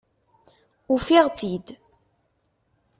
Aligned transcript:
Ufiɣ-tt-id! 0.93 1.67